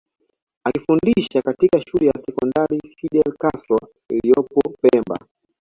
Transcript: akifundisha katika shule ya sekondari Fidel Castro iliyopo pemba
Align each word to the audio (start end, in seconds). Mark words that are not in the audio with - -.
akifundisha 0.63 1.41
katika 1.41 1.81
shule 1.81 2.05
ya 2.07 2.21
sekondari 2.25 2.79
Fidel 2.97 3.33
Castro 3.37 3.79
iliyopo 4.09 4.61
pemba 4.81 5.19